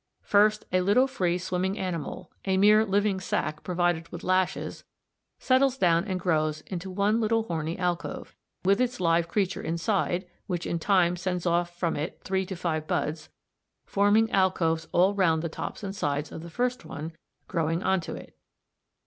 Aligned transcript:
First 0.23 0.65
a 0.71 0.81
little 0.81 1.05
free 1.05 1.37
swimming 1.37 1.77
animal, 1.77 2.31
a 2.43 2.57
mere 2.57 2.83
living 2.87 3.19
sac 3.19 3.61
provided 3.63 4.09
with 4.09 4.23
lashes, 4.23 4.83
settles 5.37 5.77
down 5.77 6.05
and 6.05 6.19
grows 6.19 6.61
into 6.61 6.89
one 6.89 7.21
little 7.21 7.43
horny 7.43 7.77
alcove, 7.77 8.35
with 8.65 8.81
its 8.81 8.99
live 8.99 9.27
creature 9.27 9.61
inside, 9.61 10.25
which 10.47 10.65
in 10.65 10.79
time 10.79 11.15
sends 11.15 11.45
off 11.45 11.77
from 11.77 11.95
it 11.95 12.19
three 12.23 12.47
to 12.47 12.55
five 12.55 12.87
buds, 12.87 13.29
forming 13.85 14.31
alcoves 14.31 14.87
all 14.91 15.13
round 15.13 15.43
the 15.43 15.49
top 15.49 15.83
and 15.83 15.95
sides 15.95 16.31
of 16.31 16.41
the 16.41 16.49
first 16.49 16.83
one, 16.83 17.11
growing 17.47 17.83
on 17.83 18.01
to 18.01 18.15
it. 18.15 18.35